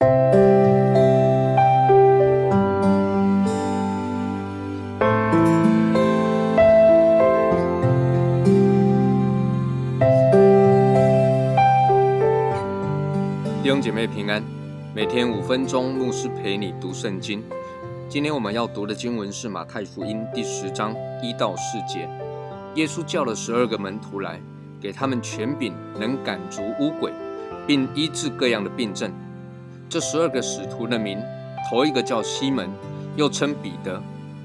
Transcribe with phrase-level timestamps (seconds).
[0.00, 0.06] 弟
[13.70, 14.42] 兄姐妹平安，
[14.94, 17.42] 每天五分钟，牧师陪你读圣经。
[18.08, 22.08] 今天我们要读的经文是马太福音第十章一到四节。
[22.74, 24.40] 耶稣叫了十二个门徒来，
[24.80, 27.12] 给他们权柄，能赶逐污鬼，
[27.66, 29.10] 并医治各样的病症。
[29.94, 31.22] 这十二个使徒的名，
[31.70, 32.68] 头一个叫西门，
[33.14, 34.02] 又称彼得，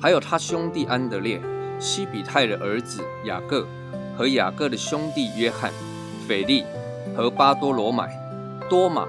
[0.00, 1.42] 还有他兄弟安德烈、
[1.80, 3.66] 西比泰的儿子雅各
[4.16, 5.72] 和雅各的兄弟约翰、
[6.28, 6.62] 腓力
[7.16, 8.08] 和巴多罗买。
[8.70, 9.04] 多马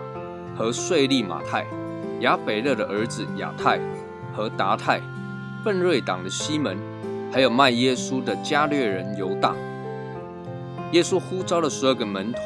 [0.57, 1.67] 和税利马太，
[2.21, 3.79] 亚斐勒的儿子亚太
[4.35, 4.99] 和达泰，
[5.63, 6.75] 奋锐党的西门，
[7.31, 9.53] 还有卖耶稣的加略人犹大。
[10.93, 12.39] 耶稣呼召了十二个门徒，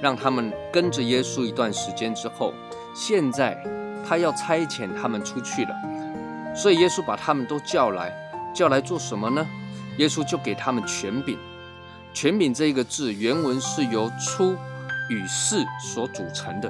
[0.00, 2.52] 让他们跟着耶稣一段时间之后，
[2.94, 3.56] 现在
[4.06, 5.74] 他要差遣他们出去了。
[6.54, 8.12] 所以耶稣把他们都叫来，
[8.54, 9.46] 叫来做什么呢？
[9.98, 11.38] 耶稣就给他们权柄。
[12.14, 14.56] 权柄这个字原文是由出。
[15.08, 16.68] 与是所组成的，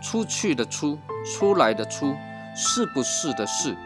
[0.00, 2.14] 出去的出，出来的出，
[2.54, 3.76] 是不是的是，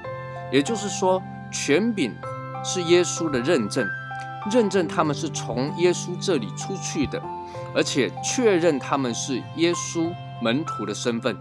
[0.52, 2.14] 也就是说，权柄
[2.62, 3.88] 是耶稣的认证，
[4.50, 7.20] 认证他们是从耶稣这里出去的，
[7.74, 11.36] 而且确认他们是耶稣门徒的身份。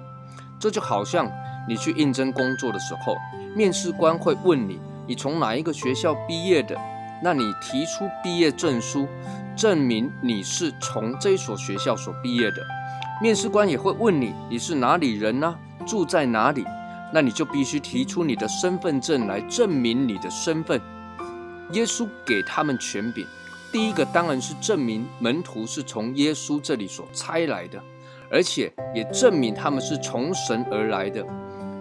[0.59, 1.29] 这就好像
[1.67, 3.15] 你去应征工作的时候，
[3.55, 6.75] 面试官会问你，你从哪一个学校毕业的？
[7.23, 9.07] 那你提出毕业证书。
[9.55, 12.57] 证明你是从这所学校所毕业的，
[13.21, 15.55] 面试官也会问你你是哪里人呢？
[15.87, 16.65] 住在哪里？
[17.13, 20.81] 那你就必须提出你的身份证来证明你的身份。
[21.71, 23.25] 耶稣给他们权柄，
[23.71, 27.81] 第一个当然是证明门徒是从耶稣这里所差来的，
[28.31, 31.25] 而且也证明他们是从神而来的。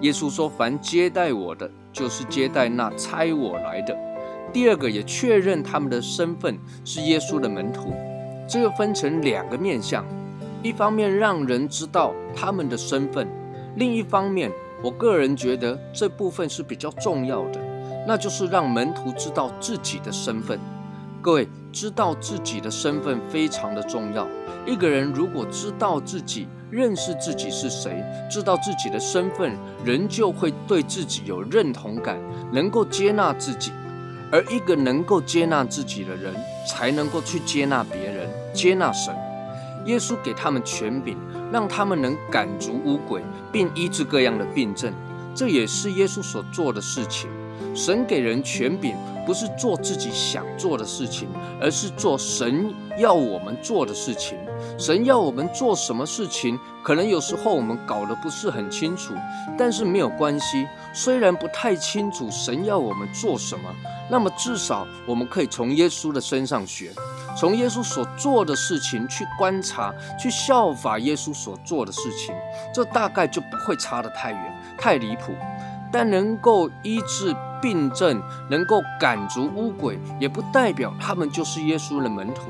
[0.01, 3.97] 耶稣说：“凡接待我的，就是接待那差我来的。”
[4.53, 7.93] 第二个也确认他们的身份是耶稣的门徒，
[8.49, 10.05] 这个分成两个面向，
[10.63, 13.27] 一方面让人知道他们的身份，
[13.77, 14.51] 另一方面，
[14.83, 17.61] 我个人觉得这部分是比较重要的，
[18.07, 20.59] 那就是让门徒知道自己的身份。
[21.23, 24.29] 各位知道自己的身份非常的重要，
[24.67, 32.19] 一个人如果知道自己、认识自己是谁，知道自己的身份，人就会对自己有认同感，
[32.53, 33.73] 能够接纳自己。
[34.31, 36.35] 而一个能够接纳自己的人，
[36.69, 39.15] 才能够去接纳别人、接纳神。
[39.87, 41.17] 耶稣给他们权柄，
[41.53, 43.23] 让他们能赶逐污鬼，
[43.53, 44.93] 并医治各样的病症。
[45.35, 47.31] 这也是耶稣所做的事情。
[47.75, 48.95] 神给人权柄，
[49.27, 51.29] 不是做自己想做的事情，
[51.61, 54.39] 而是做神要我们做的事情。
[54.79, 59.13] 神要我们做什么事情，可能有时候我们搞得不是很清楚，
[59.59, 60.67] 但是没有关系。
[60.93, 63.69] 虽然不太清楚神要我们做什么，
[64.09, 66.93] 那么至少我们可以从耶稣的身上学，
[67.37, 72.35] 从耶稣所做的事情去观察，去效法耶稣所做的事情，
[72.73, 75.33] 这大概就不会差得太远、太离谱。
[75.93, 77.33] 但能够医治
[77.65, 78.21] 病症，
[78.51, 82.43] 能够赶逐污鬼，也不代表他们就是耶稣的门徒。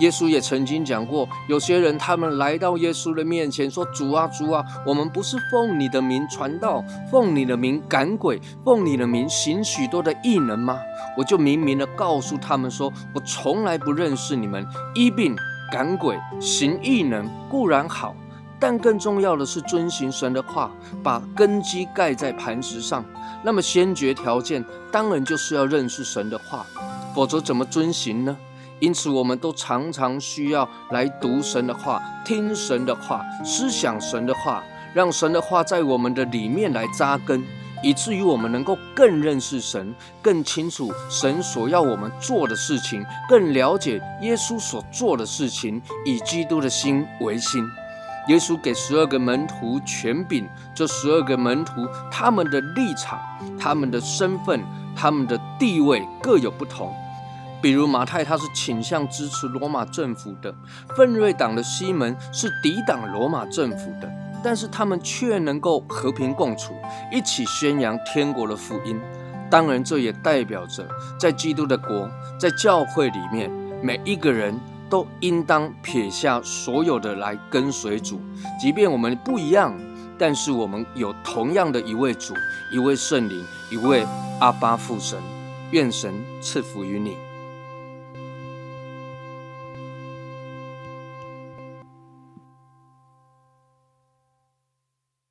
[0.00, 10.78] 耶稣也曾经讲过，有些人他们来到耶稣的面前说：“主啊，主啊，我们不是奉你的名传道，奉你的名赶鬼，奉你的名行许多的异能吗？”
[11.18, 14.64] 我就明明的告诉他们说：“我从来不认识你们。
[14.94, 15.36] 医病
[15.70, 18.14] 赶鬼行异能固然好，
[18.60, 20.70] 但更重要的是遵行神的话，
[21.02, 23.04] 把根基盖在磐石上。
[23.44, 26.66] 那么先决条件当然就是要认识神的话，
[27.14, 28.36] 否则怎么遵行呢？”
[28.80, 34.62] 因此，我们都常常需要来读神的话，听神的话，思想神的话，
[34.94, 37.44] 让神的话在我们的里面来扎根，
[37.82, 39.92] 以至于我们能够更认识神，
[40.22, 47.68] 更清楚神所要我们做的事情，更了解耶稣所做的事情，以基督的心为心。
[48.28, 53.18] 耶稣给十二个门徒权柄，这十二个门徒他们的立场、
[53.58, 54.62] 他们的身份、
[54.94, 56.94] 他们的地位各有不同。
[57.60, 60.52] 比如马太，他是倾向支持罗马政府的；
[60.94, 64.08] 奋锐党的西门是抵挡罗马政府的。
[64.44, 66.72] 但是他们却能够和平共处，
[67.10, 69.00] 一起宣扬天国的福音。
[69.50, 70.86] 当然，这也代表着
[71.18, 72.08] 在基督的国，
[72.38, 73.50] 在教会里面，
[73.82, 74.54] 每一个人
[74.88, 78.20] 都应当撇下所有的来跟随主。
[78.60, 79.74] 即便我们不一样，
[80.18, 82.34] 但是我们有同样的一位主，
[82.72, 84.06] 一位圣灵，一位
[84.40, 85.18] 阿巴父神。
[85.70, 87.27] 愿神赐福于你。